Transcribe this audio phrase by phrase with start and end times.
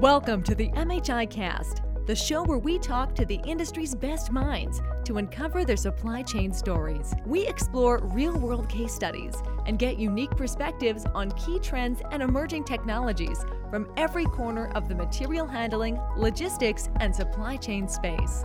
[0.00, 4.82] Welcome to the MHI Cast, the show where we talk to the industry's best minds
[5.04, 7.14] to uncover their supply chain stories.
[7.24, 9.36] We explore real world case studies
[9.66, 13.38] and get unique perspectives on key trends and emerging technologies
[13.70, 18.44] from every corner of the material handling, logistics, and supply chain space.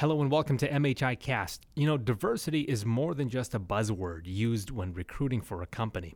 [0.00, 1.66] Hello and welcome to MHI Cast.
[1.76, 6.14] You know, diversity is more than just a buzzword used when recruiting for a company.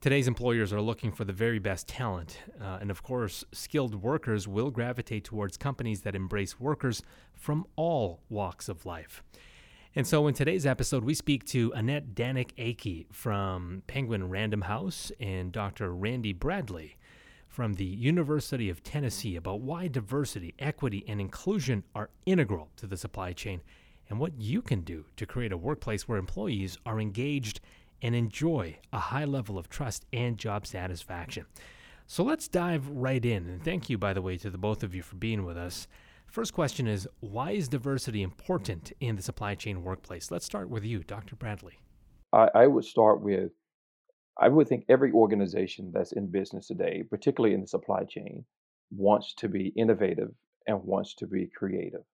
[0.00, 4.46] Today's employers are looking for the very best talent, uh, and of course, skilled workers
[4.46, 7.02] will gravitate towards companies that embrace workers
[7.34, 9.24] from all walks of life.
[9.96, 15.10] And so, in today's episode, we speak to Annette Danek Akey from Penguin Random House
[15.18, 15.92] and Dr.
[15.92, 16.96] Randy Bradley
[17.60, 22.96] from the University of Tennessee about why diversity, equity, and inclusion are integral to the
[22.96, 23.60] supply chain
[24.08, 27.60] and what you can do to create a workplace where employees are engaged
[28.00, 31.44] and enjoy a high level of trust and job satisfaction.
[32.06, 33.46] So let's dive right in.
[33.46, 35.86] And thank you, by the way, to the both of you for being with us.
[36.28, 40.30] First question is why is diversity important in the supply chain workplace?
[40.30, 41.36] Let's start with you, Dr.
[41.36, 41.78] Bradley.
[42.32, 43.52] I, I would start with
[44.40, 48.46] I would think every organization that's in business today, particularly in the supply chain,
[48.90, 50.34] wants to be innovative
[50.66, 52.04] and wants to be creative.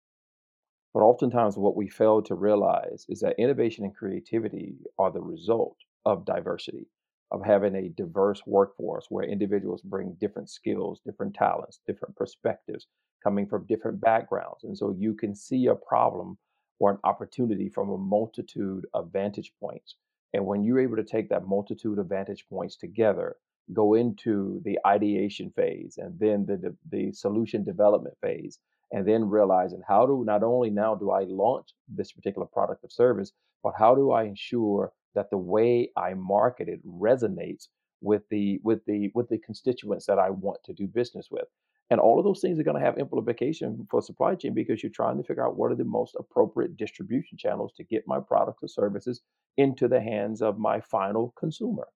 [0.92, 5.76] But oftentimes, what we fail to realize is that innovation and creativity are the result
[6.04, 6.88] of diversity,
[7.30, 12.88] of having a diverse workforce where individuals bring different skills, different talents, different perspectives,
[13.22, 14.64] coming from different backgrounds.
[14.64, 16.38] And so you can see a problem
[16.80, 19.94] or an opportunity from a multitude of vantage points.
[20.36, 23.36] And when you're able to take that multitude of vantage points together,
[23.72, 28.58] go into the ideation phase and then the, the, the solution development phase,
[28.92, 32.90] and then realizing how do not only now do I launch this particular product or
[32.90, 37.68] service, but how do I ensure that the way I market it resonates
[38.02, 41.48] with the with the with the constituents that I want to do business with.
[41.90, 44.90] And all of those things are going to have implication for supply chain because you're
[44.90, 48.62] trying to figure out what are the most appropriate distribution channels to get my products
[48.62, 49.22] or services
[49.56, 51.86] into the hands of my final consumer.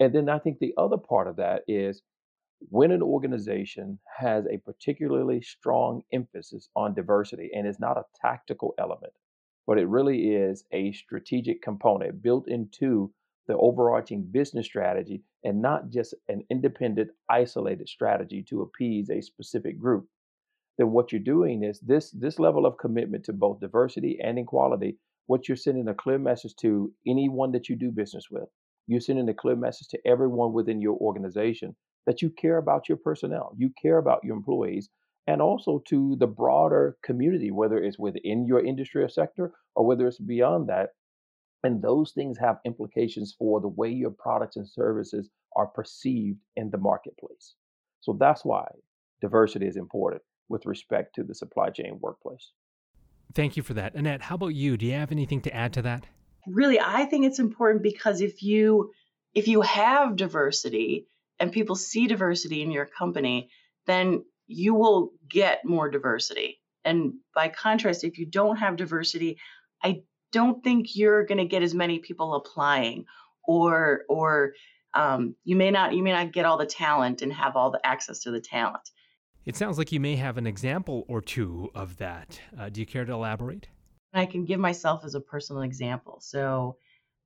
[0.00, 2.02] And then I think the other part of that is
[2.68, 8.74] when an organization has a particularly strong emphasis on diversity and is not a tactical
[8.78, 9.12] element,
[9.66, 13.12] but it really is a strategic component built into
[13.50, 19.78] the overarching business strategy and not just an independent, isolated strategy to appease a specific
[19.78, 20.06] group,
[20.78, 24.96] then what you're doing is this this level of commitment to both diversity and equality,
[25.26, 28.48] what you're sending a clear message to anyone that you do business with.
[28.86, 31.74] You're sending a clear message to everyone within your organization
[32.06, 34.88] that you care about your personnel, you care about your employees,
[35.26, 40.06] and also to the broader community, whether it's within your industry or sector or whether
[40.06, 40.90] it's beyond that,
[41.62, 46.70] and those things have implications for the way your products and services are perceived in
[46.70, 47.54] the marketplace.
[48.00, 48.66] So that's why
[49.20, 52.52] diversity is important with respect to the supply chain workplace.
[53.34, 53.94] Thank you for that.
[53.94, 54.76] Annette, how about you?
[54.76, 56.06] Do you have anything to add to that?
[56.46, 58.90] Really, I think it's important because if you
[59.34, 61.06] if you have diversity
[61.38, 63.50] and people see diversity in your company,
[63.86, 66.60] then you will get more diversity.
[66.84, 69.38] And by contrast, if you don't have diversity,
[69.82, 70.02] I
[70.32, 73.04] don't think you're going to get as many people applying
[73.44, 74.54] or or
[74.94, 77.84] um, you may not you may not get all the talent and have all the
[77.84, 78.90] access to the talent.
[79.46, 82.40] It sounds like you may have an example or two of that.
[82.58, 83.68] Uh, do you care to elaborate?
[84.12, 86.18] I can give myself as a personal example.
[86.20, 86.76] So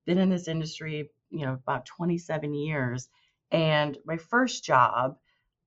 [0.07, 3.09] been in this industry you know about 27 years
[3.51, 5.17] and my first job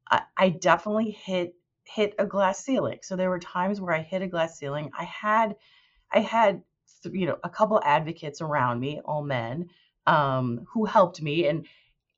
[0.09, 1.53] I, I definitely hit
[1.83, 2.99] hit a glass ceiling.
[3.01, 4.91] So there were times where i hit a glass ceiling.
[4.97, 5.55] I had
[6.11, 6.61] i had
[7.13, 9.69] you know a couple advocates around me all men
[10.05, 11.65] um, who helped me and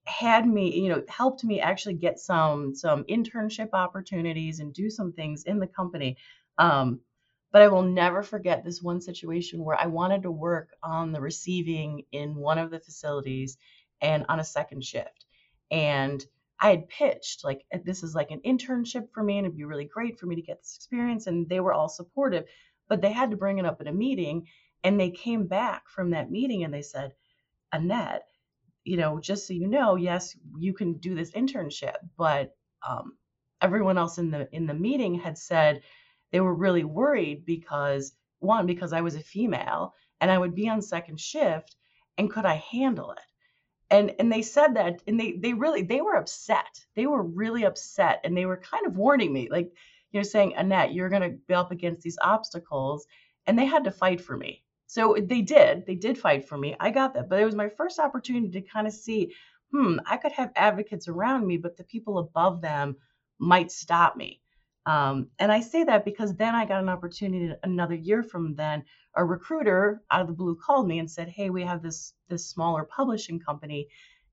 [0.05, 5.11] had me you know helped me actually get some some internship opportunities and do some
[5.13, 6.17] things in the company.
[6.57, 7.01] Um,
[7.51, 11.21] but i will never forget this one situation where i wanted to work on the
[11.21, 13.57] receiving in one of the facilities
[14.01, 15.25] and on a second shift.
[15.71, 16.23] And
[16.59, 19.85] i had pitched like this is like an internship for me and it'd be really
[19.85, 22.45] great for me to get this experience and they were all supportive
[22.87, 24.47] but they had to bring it up at a meeting
[24.83, 27.13] and they came back from that meeting and they said,
[27.71, 28.23] Annette,
[28.83, 32.55] you know, just so you know, yes, you can do this internship, but
[32.87, 33.17] um,
[33.61, 35.81] everyone else in the in the meeting had said
[36.31, 40.69] they were really worried because one, because I was a female and I would be
[40.69, 41.75] on second shift,
[42.17, 43.19] and could I handle it?
[43.89, 46.85] And and they said that, and they they really they were upset.
[46.95, 49.71] They were really upset, and they were kind of warning me, like
[50.11, 53.05] you know, saying, Annette, you're going to be up against these obstacles,
[53.45, 55.85] and they had to fight for me so they did.
[55.85, 56.75] They did fight for me.
[56.79, 57.29] I got that.
[57.29, 59.31] But it was my first opportunity to kind of see
[59.71, 62.95] hmm, I could have advocates around me, but the people above them
[63.37, 64.41] might stop me.
[64.87, 68.83] Um, and I say that because then I got an opportunity another year from then.
[69.15, 72.49] A recruiter out of the blue called me and said, "Hey, we have this this
[72.49, 73.89] smaller publishing company,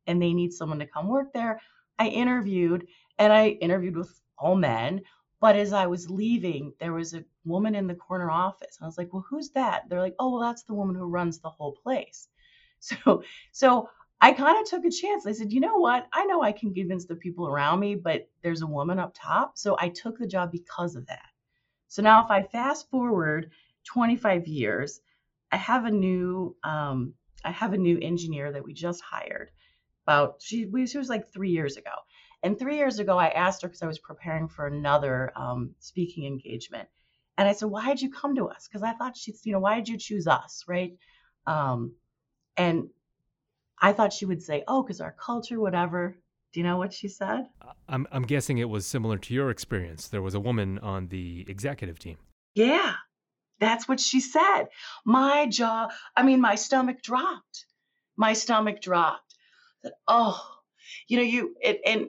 [0.07, 1.61] and they need someone to come work there."
[1.99, 2.87] I interviewed,
[3.19, 5.03] and I interviewed with all men.
[5.41, 8.79] But as I was leaving, there was a woman in the corner office.
[8.81, 11.39] I was like, "Well, who's that?" They're like, "Oh, well, that's the woman who runs
[11.41, 12.29] the whole place."
[12.79, 13.23] So,
[13.53, 13.89] so
[14.21, 15.27] I kind of took a chance.
[15.27, 16.07] I said, you know what?
[16.13, 19.57] I know I can convince the people around me, but there's a woman up top.
[19.59, 21.31] So I took the job because of that.
[21.89, 23.51] So now, if I fast forward
[23.85, 25.01] 25 years,
[25.53, 29.51] I have a new um, I have a new engineer that we just hired.
[30.05, 31.91] About she, she was like three years ago,
[32.47, 36.27] and three years ago I asked her because I was preparing for another um, speaking
[36.27, 36.89] engagement,
[37.37, 39.59] and I said, "Why did you come to us?" Because I thought she's, you know,
[39.59, 40.97] why did you choose us, right?
[41.47, 41.97] Um,
[42.57, 42.89] and
[43.81, 46.17] I thought she would say, "Oh, because our culture, whatever."
[46.53, 47.49] Do you know what she said?
[47.89, 50.09] I'm I'm guessing it was similar to your experience.
[50.09, 52.17] There was a woman on the executive team.
[52.55, 52.95] Yeah,
[53.59, 54.67] that's what she said.
[55.05, 57.67] My jaw, I mean, my stomach dropped.
[58.17, 59.35] My stomach dropped.
[59.83, 60.41] That oh,
[61.09, 62.07] you know, you it, and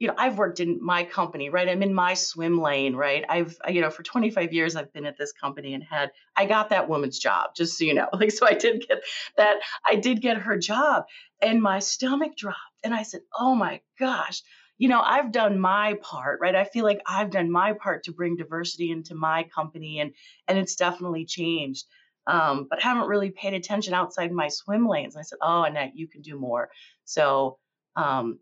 [0.00, 1.68] you know, I've worked in my company, right?
[1.68, 3.22] I'm in my swim lane, right?
[3.28, 6.70] I've, you know, for 25 years, I've been at this company and had, I got
[6.70, 8.08] that woman's job, just so you know.
[8.14, 9.02] Like, so I did get
[9.36, 11.04] that, I did get her job
[11.40, 12.56] and my stomach dropped.
[12.82, 14.42] And I said, oh my gosh,
[14.78, 16.54] you know, I've done my part, right?
[16.54, 20.12] I feel like I've done my part to bring diversity into my company and,
[20.48, 21.84] and it's definitely changed.
[22.26, 25.14] Um, but haven't really paid attention outside my swim lanes.
[25.14, 26.70] And I said, oh, Annette, you can do more.
[27.04, 27.58] So,
[27.96, 28.38] um,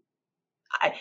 [0.73, 0.95] I,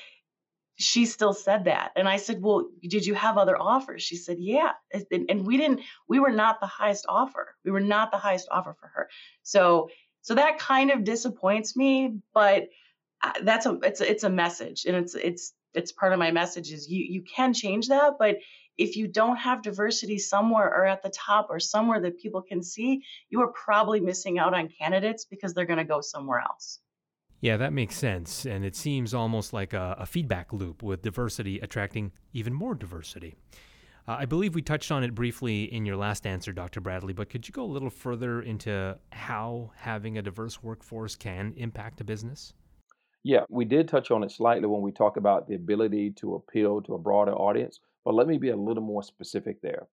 [0.77, 1.91] she still said that.
[1.95, 4.03] And I said, Well, did you have other offers?
[4.03, 4.71] She said, Yeah.
[4.93, 7.55] And, and, we didn't, we were not the highest offer.
[7.65, 9.09] We were not the highest offer for her.
[9.41, 9.89] So,
[10.21, 12.67] so that kind of disappoints me, but
[13.23, 16.31] uh, that's a, it's, a, it's a message and it's, it's, it's part of my
[16.31, 18.37] message is you, you can change that, but
[18.77, 22.61] if you don't have diversity somewhere or at the top or somewhere that people can
[22.61, 26.79] see, you are probably missing out on candidates because they're going to go somewhere else.
[27.39, 28.45] Yeah, that makes sense.
[28.45, 33.35] And it seems almost like a, a feedback loop with diversity attracting even more diversity.
[34.07, 36.79] Uh, I believe we touched on it briefly in your last answer, Dr.
[36.79, 41.53] Bradley, but could you go a little further into how having a diverse workforce can
[41.57, 42.53] impact a business?
[43.23, 46.81] Yeah, we did touch on it slightly when we talk about the ability to appeal
[46.83, 49.87] to a broader audience, but let me be a little more specific there.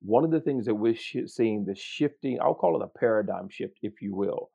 [0.00, 3.48] One of the things that we're sh- seeing the shifting, I'll call it a paradigm
[3.48, 4.50] shift, if you will,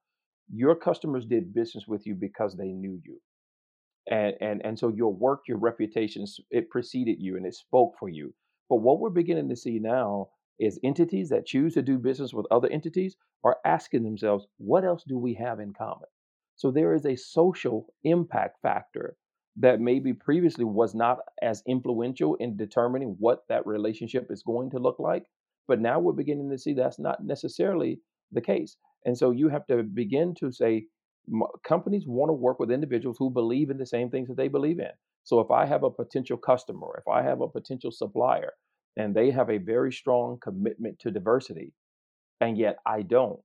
[0.53, 3.19] your customers did business with you because they knew you.
[4.09, 8.09] And and and so your work your reputation it preceded you and it spoke for
[8.09, 8.33] you.
[8.69, 10.29] But what we're beginning to see now
[10.59, 15.03] is entities that choose to do business with other entities are asking themselves what else
[15.07, 16.07] do we have in common?
[16.55, 19.15] So there is a social impact factor
[19.57, 24.79] that maybe previously was not as influential in determining what that relationship is going to
[24.79, 25.25] look like
[25.67, 27.99] but now we're beginning to see that's not necessarily
[28.31, 28.77] the case
[29.07, 30.85] and so you have to begin to say,
[31.63, 34.79] companies want to work with individuals who believe in the same things that they believe
[34.79, 34.91] in.
[35.23, 38.51] So if I have a potential customer, if I have a potential supplier,
[38.97, 41.71] and they have a very strong commitment to diversity,
[42.41, 43.39] and yet I don't,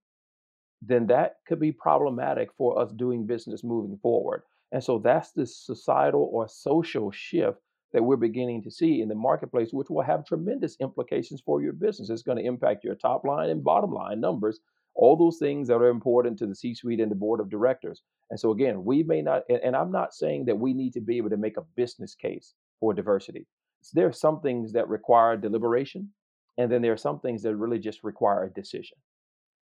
[0.80, 4.42] then that could be problematic for us doing business moving forward.
[4.72, 7.58] And so that's the societal or social shift
[7.92, 11.72] that we're beginning to see in the marketplace, which will have tremendous implications for your
[11.72, 12.10] business.
[12.10, 14.58] It's going to impact your top line and bottom line numbers
[14.94, 18.02] all those things that are important to the C suite and the board of directors.
[18.30, 21.16] And so, again, we may not, and, I'm not saying that we need to be
[21.16, 23.46] able to make a business case for diversity.
[23.92, 26.10] There are some things that require deliberation,
[26.58, 28.96] and then there are some things that really just require a decision.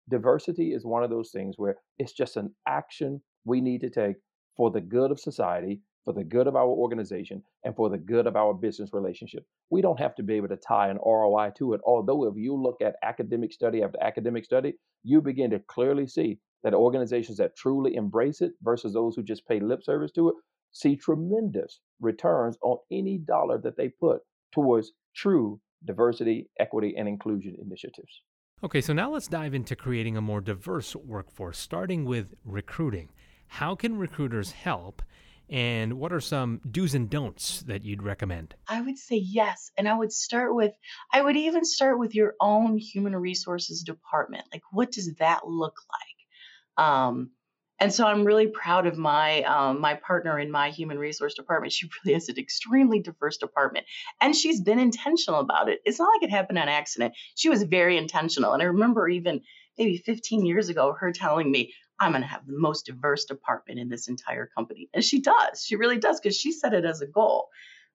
[0.10, 4.18] Diversity is one of those things where it's just an action we need to take
[4.56, 8.26] for the good of society for the good of our organization and for the good
[8.26, 9.46] of our business relationship.
[9.70, 11.82] We don't have to be able to tie an ROI to it.
[11.86, 14.74] Although, if you look at academic study after academic study,
[15.04, 19.48] you begin to clearly see that organizations that truly embrace it versus those who just
[19.48, 20.36] pay lip service to it
[20.72, 27.56] see tremendous returns on any dollar that they put towards true diversity, equity, and inclusion
[27.64, 28.24] initiatives.
[28.64, 33.10] Okay, so now let's dive into creating a more diverse workforce, starting with recruiting.
[33.48, 35.02] How can recruiters help?
[35.50, 38.54] And what are some do's and don'ts that you'd recommend?
[38.68, 39.72] I would say yes.
[39.78, 40.74] And I would start with,
[41.12, 44.46] I would even start with your own human resources department.
[44.54, 46.86] Like, what does that look like?
[46.86, 47.32] Um,
[47.80, 51.72] and so I'm really proud of my um, my partner in my human resource department.
[51.72, 53.86] She really has an extremely diverse department,
[54.20, 55.80] and she's been intentional about it.
[55.86, 57.14] It's not like it happened on accident.
[57.36, 59.42] She was very intentional, and I remember even
[59.78, 63.80] maybe 15 years ago her telling me, I'm going to have the most diverse department
[63.80, 64.90] in this entire company.
[64.94, 65.64] And she does.
[65.64, 67.50] She really does because she set it as a goal.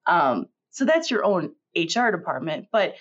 [0.06, 2.66] Um, so that's your own HR department.
[2.70, 2.94] But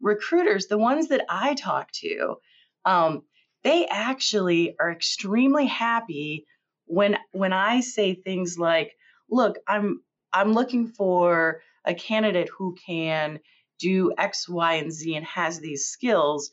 [0.00, 2.36] recruiters, the ones that I talk to,
[2.84, 3.22] um,
[3.62, 6.46] they actually are extremely happy
[6.86, 8.96] when when I say things like,
[9.30, 10.02] "Look, I'm
[10.32, 13.40] I'm looking for a candidate who can
[13.78, 16.50] do X, Y, and Z and has these skills."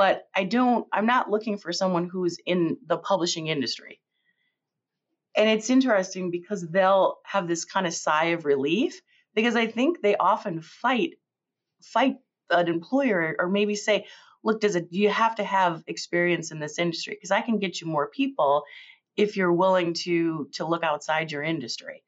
[0.00, 4.00] But I don't, I'm not looking for someone who's in the publishing industry.
[5.36, 9.02] And it's interesting because they'll have this kind of sigh of relief
[9.34, 11.18] because I think they often fight,
[11.82, 12.16] fight
[12.48, 14.06] an employer or maybe say,
[14.42, 17.12] look, does it, you have to have experience in this industry?
[17.12, 18.64] Because I can get you more people
[19.18, 22.02] if you're willing to to look outside your industry.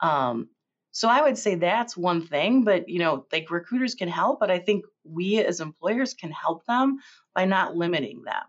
[0.00, 0.48] Um,
[0.92, 4.50] so I would say that's one thing, but you know, like recruiters can help, but
[4.50, 6.98] I think we as employers can help them
[7.34, 8.42] by not limiting them.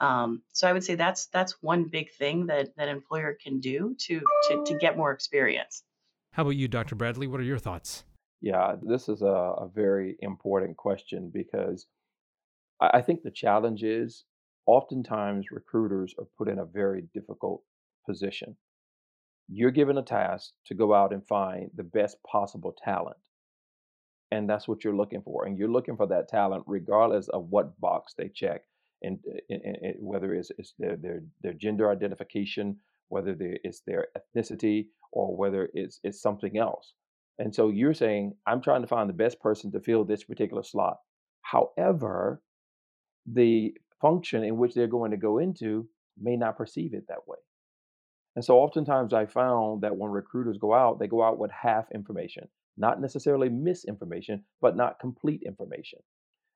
[0.00, 3.96] Um, so I would say that's that's one big thing that that employer can do
[4.00, 5.82] to to to get more experience.
[6.32, 6.96] How about you, Dr.
[6.96, 7.26] Bradley?
[7.26, 8.04] What are your thoughts?
[8.40, 11.86] Yeah, this is a, a very important question because
[12.80, 14.24] I, I think the challenge is
[14.66, 17.62] oftentimes recruiters are put in a very difficult
[18.06, 18.56] position
[19.48, 23.16] you're given a task to go out and find the best possible talent.
[24.34, 25.46] And that's what you're looking for.
[25.46, 28.62] And you're looking for that talent regardless of what box they check,
[29.02, 32.76] and, uh, and, and whether it's, it's their, their, their gender identification,
[33.08, 36.94] whether it's their ethnicity, or whether it's, it's something else.
[37.38, 40.64] And so you're saying, I'm trying to find the best person to fill this particular
[40.64, 40.98] slot.
[41.42, 42.42] However,
[43.26, 45.86] the function in which they're going to go into
[46.20, 47.38] may not perceive it that way.
[48.36, 51.86] And so oftentimes I found that when recruiters go out, they go out with half
[51.94, 55.98] information, not necessarily misinformation, but not complete information.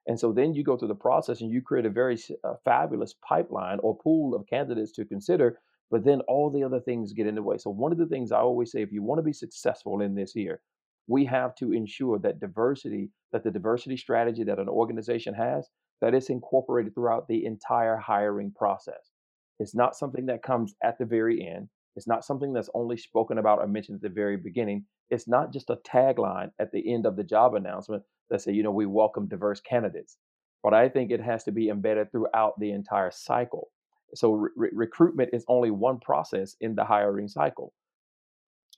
[0.06, 3.14] And so then you go through the process and you create a very uh, fabulous
[3.26, 5.58] pipeline or pool of candidates to consider,
[5.90, 7.58] but then all the other things get in the way.
[7.58, 10.14] So one of the things I always say, if you want to be successful in
[10.14, 10.62] this here,
[11.08, 15.68] we have to ensure that diversity, that the diversity strategy that an organization has,
[16.00, 19.10] that it's incorporated throughout the entire hiring process.
[19.58, 21.68] It's not something that comes at the very end.
[21.98, 24.84] It's not something that's only spoken about or mentioned at the very beginning.
[25.10, 28.62] It's not just a tagline at the end of the job announcement that say, you
[28.62, 30.16] know, we welcome diverse candidates.
[30.62, 33.70] But I think it has to be embedded throughout the entire cycle.
[34.14, 37.72] So re- recruitment is only one process in the hiring cycle.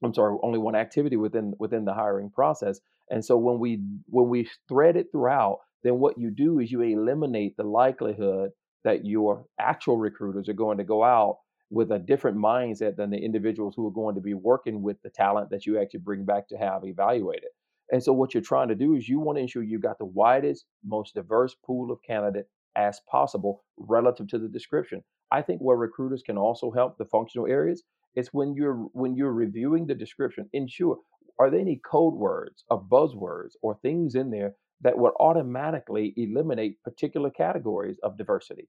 [0.02, 2.80] I'm sorry, only one activity within within the hiring process.
[3.10, 6.80] And so when we when we thread it throughout, then what you do is you
[6.80, 8.52] eliminate the likelihood
[8.84, 11.36] that your actual recruiters are going to go out
[11.70, 15.10] with a different mindset than the individuals who are going to be working with the
[15.10, 17.50] talent that you actually bring back to have evaluated.
[17.92, 20.04] And so, what you're trying to do is you want to ensure you got the
[20.04, 25.02] widest, most diverse pool of candidate as possible relative to the description.
[25.32, 27.82] I think where recruiters can also help the functional areas
[28.14, 30.98] is when you're when you're reviewing the description, ensure
[31.38, 36.82] are there any code words or buzzwords or things in there that would automatically eliminate
[36.82, 38.68] particular categories of diversity.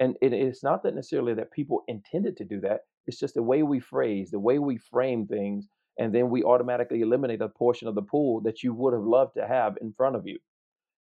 [0.00, 2.80] And it, it's not that necessarily that people intended to do that.
[3.06, 7.02] It's just the way we phrase, the way we frame things, and then we automatically
[7.02, 10.16] eliminate a portion of the pool that you would have loved to have in front
[10.16, 10.38] of you.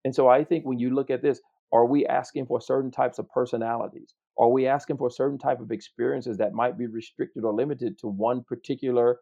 [0.03, 3.19] And so I think when you look at this, are we asking for certain types
[3.19, 4.15] of personalities?
[4.39, 8.07] Are we asking for certain type of experiences that might be restricted or limited to
[8.07, 9.19] one particular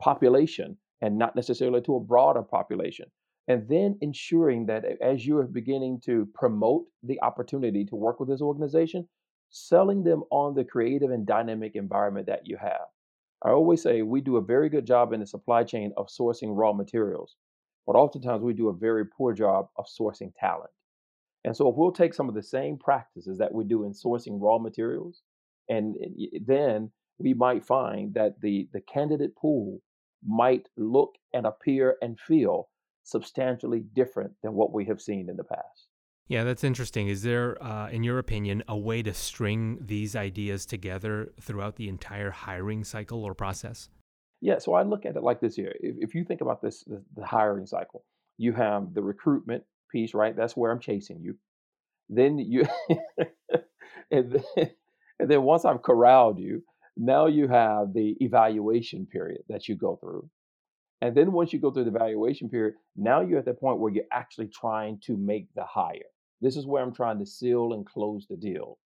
[0.00, 3.06] population and not necessarily to a broader population?
[3.48, 8.28] And then ensuring that as you are beginning to promote the opportunity to work with
[8.28, 9.08] this organization,
[9.50, 12.86] selling them on the creative and dynamic environment that you have.
[13.44, 16.56] I always say we do a very good job in the supply chain of sourcing
[16.56, 17.36] raw materials,
[17.86, 20.70] but oftentimes we do a very poor job of sourcing talent.
[21.44, 24.38] And so, if we'll take some of the same practices that we do in sourcing
[24.40, 25.22] raw materials,
[25.68, 29.80] and eh, eh, then we might find that the, the candidate pool
[30.26, 32.68] might look and appear and feel
[33.06, 35.88] substantially different than what we have seen in the past.
[36.28, 37.06] Yeah, that's interesting.
[37.06, 41.88] Is there, uh, in your opinion, a way to string these ideas together throughout the
[41.88, 43.88] entire hiring cycle or process?
[44.40, 45.72] Yeah, so I look at it like this here.
[45.80, 48.04] If, if you think about this, the, the hiring cycle,
[48.38, 50.36] you have the recruitment piece, right?
[50.36, 51.36] That's where I'm chasing you.
[52.08, 52.64] Then you,
[54.10, 54.70] and, then,
[55.20, 56.64] and then once I've corralled you,
[56.96, 60.28] now you have the evaluation period that you go through.
[61.00, 63.92] And then once you go through the evaluation period, now you're at the point where
[63.92, 66.10] you're actually trying to make the hire.
[66.40, 68.78] This is where I'm trying to seal and close the deal.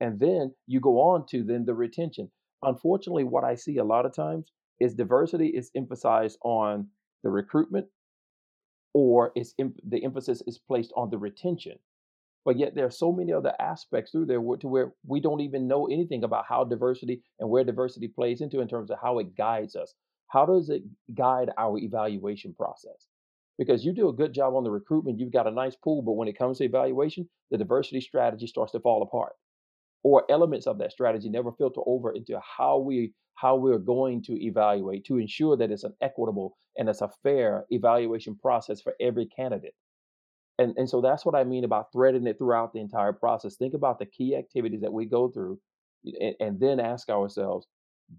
[0.00, 2.30] And then you go on to then the retention.
[2.62, 6.88] Unfortunately, what I see a lot of times is diversity is emphasized on
[7.24, 7.86] the recruitment
[8.94, 9.54] or it's
[9.88, 11.78] the emphasis is placed on the retention.
[12.44, 15.68] but yet there are so many other aspects through there to where we don't even
[15.68, 19.36] know anything about how diversity and where diversity plays into in terms of how it
[19.36, 19.94] guides us.
[20.28, 20.82] How does it
[21.14, 23.06] guide our evaluation process?
[23.58, 26.12] Because you do a good job on the recruitment, you've got a nice pool, but
[26.12, 29.32] when it comes to evaluation, the diversity strategy starts to fall apart.
[30.04, 34.32] Or elements of that strategy never filter over into how we how we're going to
[34.44, 39.26] evaluate to ensure that it's an equitable and it's a fair evaluation process for every
[39.26, 39.74] candidate.
[40.58, 43.54] And, and so that's what I mean about threading it throughout the entire process.
[43.54, 45.60] Think about the key activities that we go through
[46.20, 47.68] and, and then ask ourselves,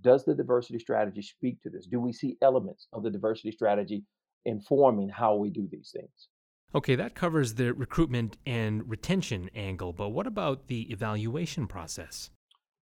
[0.01, 1.85] does the diversity strategy speak to this?
[1.85, 4.03] Do we see elements of the diversity strategy
[4.45, 6.29] informing how we do these things?
[6.75, 12.29] Okay, that covers the recruitment and retention angle, but what about the evaluation process?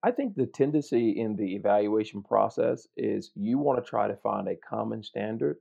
[0.02, 4.48] I think the tendency in the evaluation process is you want to try to find
[4.48, 5.58] a common standard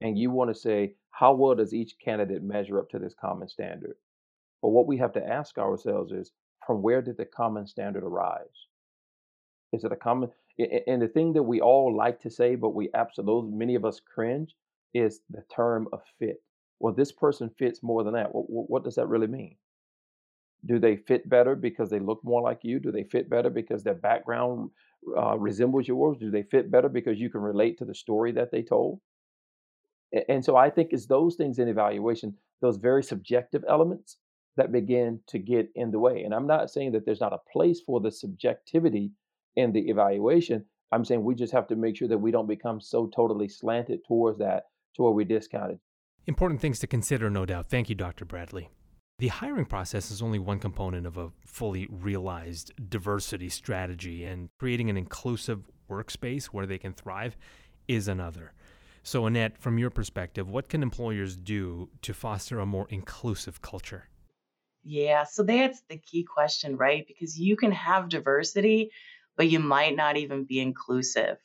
[0.00, 3.48] and you want to say, how well does each candidate measure up to this common
[3.48, 3.96] standard?
[4.60, 6.32] But what we have to ask ourselves is,
[6.66, 8.68] from where did the common standard arise?
[9.72, 10.30] Is it a common?
[10.58, 14.00] And the thing that we all like to say, but we absolutely, many of us
[14.00, 14.54] cringe,
[14.92, 16.42] is the term of fit.
[16.78, 18.32] Well, this person fits more than that.
[18.32, 19.56] What, what does that really mean?
[20.66, 22.78] Do they fit better because they look more like you?
[22.78, 24.70] Do they fit better because their background
[25.16, 26.18] uh, resembles yours?
[26.18, 29.00] Do they fit better because you can relate to the story that they told?
[30.28, 34.18] And so I think it's those things in evaluation, those very subjective elements
[34.56, 36.22] that begin to get in the way.
[36.22, 39.10] And I'm not saying that there's not a place for the subjectivity
[39.56, 40.64] in the evaluation.
[40.92, 44.00] I'm saying we just have to make sure that we don't become so totally slanted
[44.06, 45.78] towards that to where we discount it.
[46.26, 47.68] Important things to consider, no doubt.
[47.68, 48.24] Thank you, Dr.
[48.24, 48.70] Bradley.
[49.18, 54.90] The hiring process is only one component of a fully realized diversity strategy, and creating
[54.90, 57.36] an inclusive workspace where they can thrive
[57.86, 58.52] is another.
[59.02, 64.08] So, Annette, from your perspective, what can employers do to foster a more inclusive culture?
[64.82, 67.06] Yeah, so that's the key question, right?
[67.06, 68.90] Because you can have diversity,
[69.36, 71.36] but you might not even be inclusive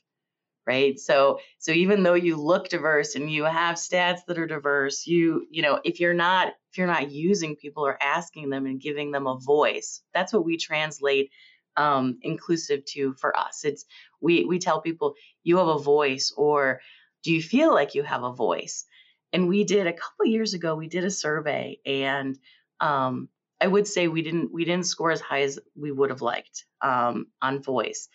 [0.68, 1.00] right?
[1.00, 5.48] So so even though you look diverse and you have stats that are diverse you
[5.50, 9.12] you know if you're not if you're not using people or asking them and giving
[9.12, 11.32] them a voice that's what we translate
[11.80, 13.64] um, inclusive to for us.
[13.64, 13.86] It's
[14.22, 16.82] we we tell people you have a voice or
[17.24, 18.86] do you feel like you have a voice?
[19.32, 22.38] And we did a couple years ago we did a survey and
[22.80, 23.30] um,
[23.62, 26.66] i would say we didn't we didn't score as high as we would have liked
[26.82, 28.08] um, on voice.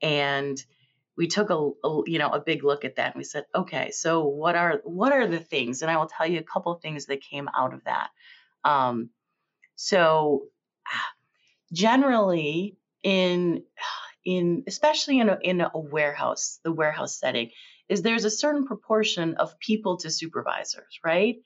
[0.00, 0.62] And
[1.16, 3.90] we took a, a, you know a big look at that and we said okay
[3.90, 5.82] so what are what are the things?
[5.82, 8.10] And i will tell you a couple of things that came out of that.
[8.64, 9.10] Um,
[9.74, 10.44] so
[11.72, 13.62] generally in
[14.24, 17.50] in especially in a, in a warehouse the warehouse setting
[17.88, 21.36] is there's a certain proportion of people to supervisors right?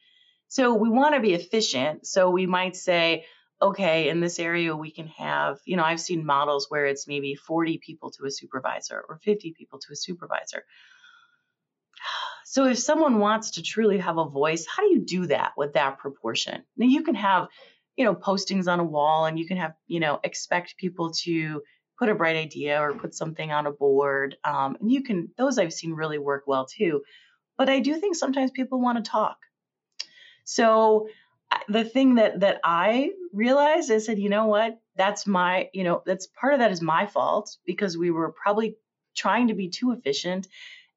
[0.49, 3.25] So we want to be efficient so we might say
[3.63, 7.37] okay, in this area, we can have, you know, I've seen models where it's maybe
[7.37, 10.65] 40 people to a supervisor or 50 people to a supervisor.
[12.45, 15.73] So if someone wants to truly have a voice, how do you do that with
[15.73, 16.63] that proportion?
[16.77, 17.49] Now you can have,
[17.97, 21.63] you know, postings on a wall and you can have, you know, expect people to
[21.99, 24.37] put a bright idea or put something on a board.
[24.45, 27.03] Um, and you can, those I've seen really work well too.
[27.57, 29.39] But I do think sometimes people want to talk.
[30.45, 31.09] So
[31.69, 34.79] the thing that that I realized, I said, you know what?
[34.97, 38.77] That's my, you know, that's part of that is my fault because we were probably
[39.17, 40.47] trying to be too efficient.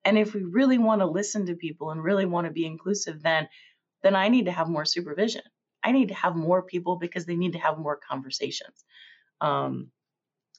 [0.04, 3.22] And if we really want to listen to people and really want to be inclusive,
[3.22, 3.48] then
[4.04, 5.42] then I need to have more supervision.
[5.84, 8.84] I need to have more people because they need to have more conversations.
[9.42, 9.92] Um,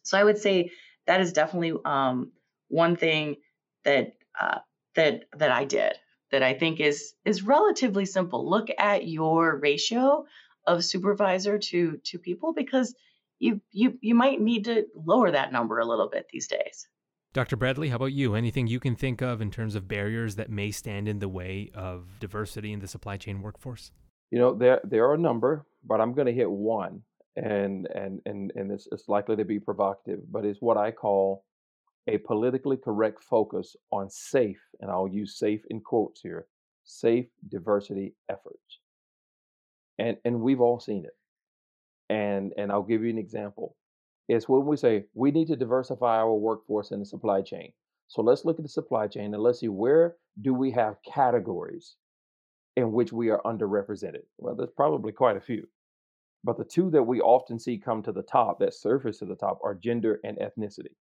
[0.02, 0.72] so I would say
[1.06, 2.32] that is definitely um,
[2.68, 3.36] one thing
[3.84, 4.58] that uh,
[4.94, 5.94] that that I did
[6.30, 8.48] that I think is is relatively simple.
[8.48, 10.26] Look at your ratio
[10.66, 12.94] of supervisor to to people because
[13.38, 16.88] you you you might need to lower that number a little bit these days.
[17.32, 17.56] Dr.
[17.56, 18.34] Bradley, how about you?
[18.34, 21.70] Anything you can think of in terms of barriers that may stand in the way
[21.74, 23.90] of diversity in the supply chain workforce?
[24.30, 27.02] You know, there there are a number, but I'm going to hit one,
[27.36, 31.44] and and and and it's, it's likely to be provocative, but it's what I call
[32.08, 36.46] a politically correct focus on safe, and I'll use safe in quotes here,
[36.84, 38.80] safe diversity efforts.
[39.98, 41.16] And and we've all seen it.
[42.08, 43.76] And and I'll give you an example.
[44.28, 47.72] It's when we say we need to diversify our workforce in the supply chain.
[48.08, 51.96] So let's look at the supply chain and let's see where do we have categories
[52.76, 54.22] in which we are underrepresented.
[54.38, 55.66] Well, there's probably quite a few.
[56.44, 59.34] But the two that we often see come to the top, that surface to the
[59.34, 60.94] top, are gender and ethnicity.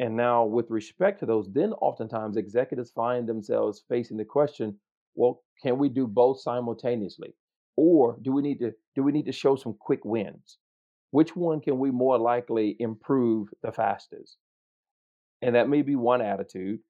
[0.00, 4.78] And now, with respect to those, then oftentimes executives find themselves facing the question
[5.14, 7.34] well, can we do both simultaneously?
[7.78, 10.58] Or do we need to do we need to show some quick wins?
[11.12, 14.36] Which one can we more likely improve the fastest?
[15.42, 16.80] And that may be one attitude,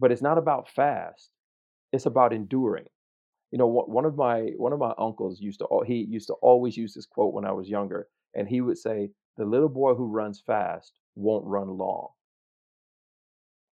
[0.00, 1.30] but it's not about fast.
[1.92, 2.86] It's about enduring.
[3.52, 6.76] You know, one of my one of my uncles used to he used to always
[6.76, 10.06] use this quote when I was younger, and he would say, "The little boy who
[10.06, 12.08] runs fast won't run long."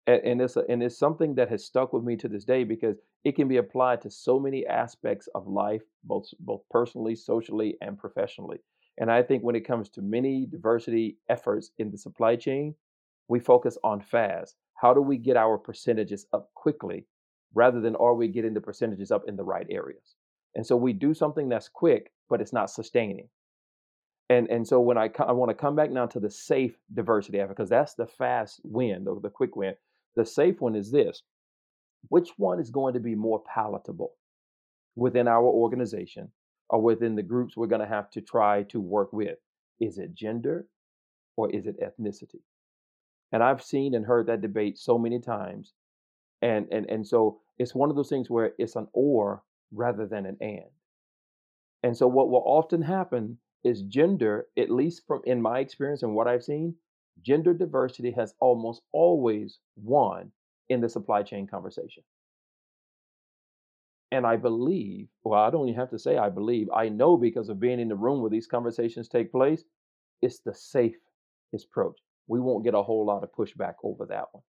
[0.06, 2.64] And, and it's a, and it's something that has stuck with me to this day
[2.64, 7.76] because it can be applied to so many aspects of life, both both personally, socially,
[7.80, 8.58] and professionally.
[8.98, 12.74] And I think when it comes to many diversity efforts in the supply chain,
[13.28, 14.56] we focus on fast.
[14.74, 17.06] How do we get our percentages up quickly
[17.54, 20.16] rather than are we getting the percentages up in the right areas?
[20.54, 23.28] And so we do something that's quick, but it's not sustaining.
[24.28, 27.38] And, and so when I, I want to come back now to the safe diversity
[27.38, 29.74] effort, because that's the fast win, the, the quick win.
[30.16, 31.22] The safe one is this
[32.08, 34.12] which one is going to be more palatable
[34.96, 36.30] within our organization
[36.68, 39.38] or within the groups we're going to have to try to work with?
[39.80, 40.66] Is it gender
[41.36, 42.40] or is it ethnicity?
[43.30, 45.72] And I've seen and heard that debate so many times.
[46.42, 50.26] And and and so it's one of those things where it's an or rather than
[50.26, 50.70] an and.
[51.82, 56.14] And so what will often happen is gender, at least from in my experience and
[56.14, 56.74] what I've seen,
[57.20, 60.32] gender diversity has almost always won
[60.68, 62.02] in the supply chain conversation.
[64.10, 67.48] And I believe, well, I don't even have to say I believe, I know because
[67.48, 69.64] of being in the room where these conversations take place,
[70.20, 70.96] it's the safe
[71.54, 71.98] approach.
[72.28, 74.42] We won't get a whole lot of pushback over that one.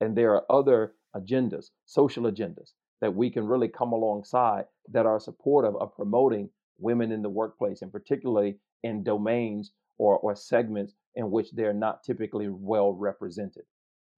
[0.00, 5.20] And there are other agendas, social agendas, that we can really come alongside that are
[5.20, 11.30] supportive of promoting women in the workplace, and particularly in domains or, or segments in
[11.30, 13.64] which they're not typically well represented.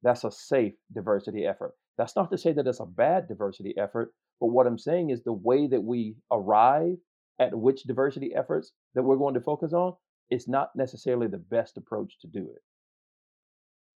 [0.03, 1.73] That's a safe diversity effort.
[1.99, 5.23] That's not to say that it's a bad diversity effort, but what I'm saying is
[5.23, 6.97] the way that we arrive
[7.39, 9.95] at which diversity efforts that we're going to focus on
[10.31, 12.63] is not necessarily the best approach to do it.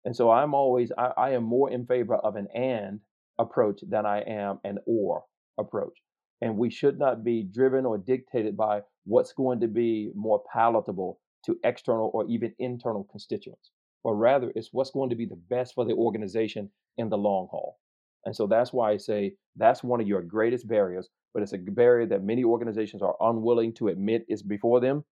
[0.03, 2.99] And so I'm always, I, I am more in favor of an and
[3.39, 5.23] approach than I am an or
[5.57, 5.97] approach.
[6.41, 11.19] And we should not be driven or dictated by what's going to be more palatable
[11.45, 13.71] to external or even internal constituents,
[14.03, 17.47] but rather it's what's going to be the best for the organization in the long
[17.51, 17.77] haul.
[18.25, 21.57] And so that's why I say that's one of your greatest barriers, but it's a
[21.57, 25.03] barrier that many organizations are unwilling to admit is before them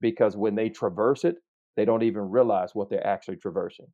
[0.00, 1.36] because when they traverse it,
[1.76, 3.86] they don't even realize what they're actually traversing.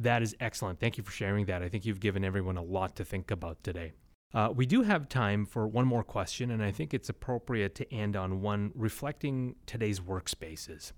[0.00, 0.80] That is excellent.
[0.80, 1.62] Thank you for sharing that.
[1.62, 3.92] I think you've given everyone a lot to think about today.
[4.32, 7.92] Uh, we do have time for one more question, and I think it's appropriate to
[7.92, 10.92] end on one reflecting today's workspaces.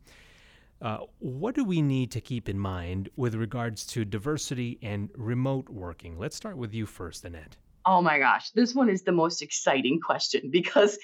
[0.83, 5.68] Uh, what do we need to keep in mind with regards to diversity and remote
[5.68, 6.18] working?
[6.18, 7.57] Let's start with you first, Annette.
[7.87, 10.99] Oh my gosh, this one is the most exciting question because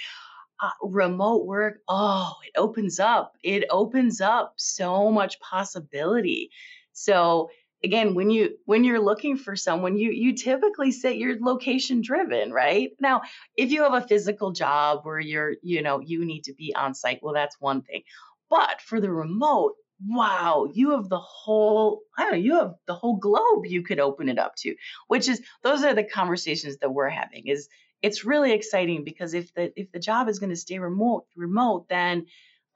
[0.61, 3.37] uh, remote work, oh, it opens up.
[3.43, 6.51] It opens up so much possibility.
[6.93, 7.49] So
[7.85, 12.53] again when you when you're looking for someone you you typically say you're location driven
[12.53, 12.91] right?
[13.01, 13.23] Now
[13.57, 16.95] if you have a physical job where you're you know you need to be on
[16.95, 18.03] site well that's one thing.
[18.51, 19.75] But for the remote
[20.07, 23.99] wow you have the whole i don't know you have the whole globe you could
[23.99, 24.75] open it up to
[25.09, 27.69] which is those are the conversations that we're having is
[28.01, 31.89] it's really exciting because if the if the job is going to stay remote remote
[31.89, 32.27] then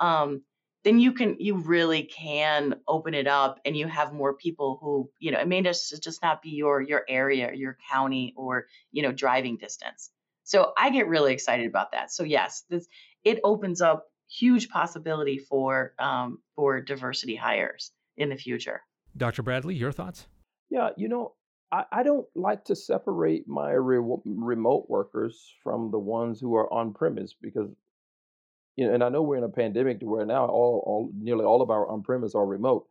[0.01, 0.43] um
[0.85, 5.11] then you can you really can open it up and you have more people who
[5.19, 9.03] you know it may just just not be your your area your county or you
[9.03, 10.11] know driving distance.
[10.45, 12.13] So i get really excited about that.
[12.13, 12.87] So yes this
[13.25, 18.83] it opens up huge possibility for um, for diversity hires in the future.
[19.17, 20.27] Dr bradley your thoughts?
[20.71, 21.35] Yeah you know
[21.71, 26.71] I, I don't like to separate my re- remote workers from the ones who are
[26.73, 27.71] on premise because
[28.77, 31.45] you know, and I know we're in a pandemic to where now all, all nearly
[31.45, 32.87] all of our on-premise are remote.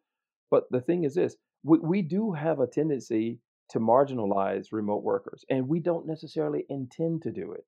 [0.50, 3.40] But the thing is this, we, we do have a tendency
[3.70, 7.66] to marginalize remote workers, and we don't necessarily intend to do it.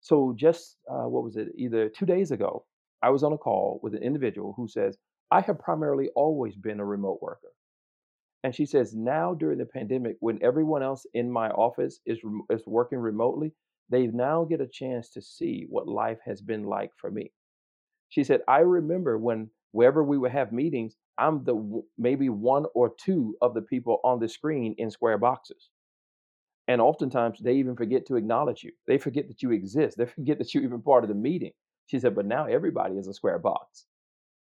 [0.00, 1.48] So just uh, what was it?
[1.56, 2.66] Either two days ago,
[3.02, 4.98] I was on a call with an individual who says,
[5.30, 7.52] "I have primarily always been a remote worker,"
[8.42, 12.18] and she says, "Now during the pandemic, when everyone else in my office is
[12.50, 13.54] is working remotely,
[13.88, 17.32] they now get a chance to see what life has been like for me."
[18.14, 22.94] She said, I remember when wherever we would have meetings, I'm the maybe one or
[22.96, 25.68] two of the people on the screen in square boxes.
[26.68, 28.70] And oftentimes they even forget to acknowledge you.
[28.86, 29.96] They forget that you exist.
[29.98, 31.50] They forget that you're even part of the meeting.
[31.86, 33.86] She said, but now everybody is a square box.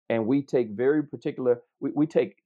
[0.08, 2.42] And we take very particular, we, we take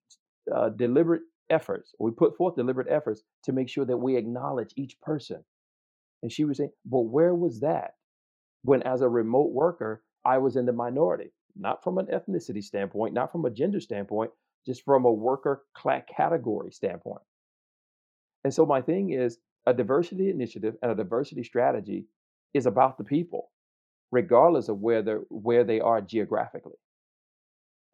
[0.54, 5.00] uh, deliberate efforts, we put forth deliberate efforts to make sure that we acknowledge each
[5.00, 5.42] person.
[6.22, 7.94] And she was saying, but where was that
[8.62, 13.14] when as a remote worker, I was in the minority, not from an ethnicity standpoint,
[13.14, 14.30] not from a gender standpoint,
[14.66, 15.64] just from a worker
[16.16, 17.22] category standpoint.
[18.44, 22.06] And so my thing is a diversity initiative and a diversity strategy
[22.52, 23.50] is about the people,
[24.10, 26.76] regardless of where they where they are geographically.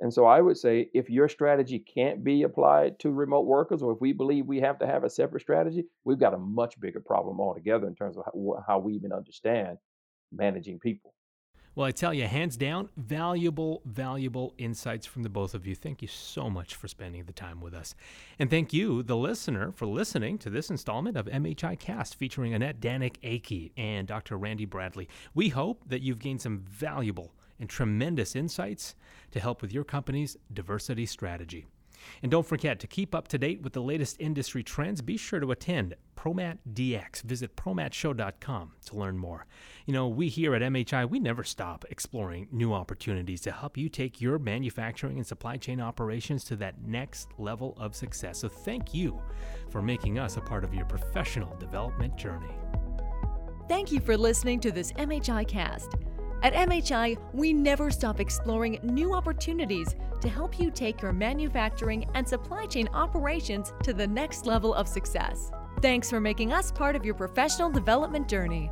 [0.00, 3.92] And so I would say if your strategy can't be applied to remote workers, or
[3.92, 7.00] if we believe we have to have a separate strategy, we've got a much bigger
[7.00, 9.76] problem altogether in terms of how, how we even understand
[10.32, 11.12] managing people.
[11.80, 15.74] Well, I tell you, hands down, valuable, valuable insights from the both of you.
[15.74, 17.94] Thank you so much for spending the time with us.
[18.38, 22.82] And thank you, the listener, for listening to this installment of MHI Cast featuring Annette
[22.82, 24.36] Danek-Akey and Dr.
[24.36, 25.08] Randy Bradley.
[25.32, 28.94] We hope that you've gained some valuable and tremendous insights
[29.30, 31.64] to help with your company's diversity strategy.
[32.22, 35.02] And don't forget to keep up to date with the latest industry trends.
[35.02, 37.22] Be sure to attend ProMat DX.
[37.22, 39.46] Visit ProMatShow.com to learn more.
[39.86, 43.88] You know, we here at MHI, we never stop exploring new opportunities to help you
[43.88, 48.38] take your manufacturing and supply chain operations to that next level of success.
[48.40, 49.20] So thank you
[49.70, 52.54] for making us a part of your professional development journey.
[53.68, 55.94] Thank you for listening to this MHI cast.
[56.42, 62.26] At MHI, we never stop exploring new opportunities to help you take your manufacturing and
[62.26, 65.50] supply chain operations to the next level of success.
[65.82, 68.70] Thanks for making us part of your professional development journey.